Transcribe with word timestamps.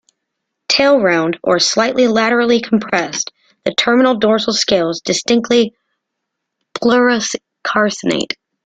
Tail 0.67 0.99
round 0.99 1.37
or 1.43 1.59
slightly 1.59 2.07
laterally 2.07 2.59
compressed, 2.59 3.29
the 3.65 3.75
terminal 3.75 4.17
dorsal 4.17 4.51
scales 4.53 4.99
distinctly 5.01 5.75
pluricarinate. 6.73 8.33